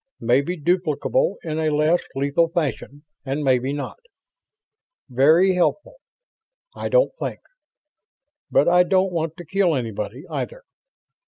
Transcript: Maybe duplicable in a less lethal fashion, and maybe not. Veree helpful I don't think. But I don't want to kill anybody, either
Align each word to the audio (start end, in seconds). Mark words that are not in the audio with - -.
Maybe 0.19 0.57
duplicable 0.59 1.35
in 1.43 1.59
a 1.59 1.69
less 1.69 2.01
lethal 2.15 2.47
fashion, 2.49 3.03
and 3.23 3.43
maybe 3.43 3.71
not. 3.71 3.99
Veree 5.11 5.53
helpful 5.53 5.97
I 6.73 6.89
don't 6.89 7.13
think. 7.19 7.41
But 8.49 8.67
I 8.67 8.81
don't 8.81 9.11
want 9.13 9.37
to 9.37 9.45
kill 9.45 9.75
anybody, 9.75 10.25
either 10.27 10.63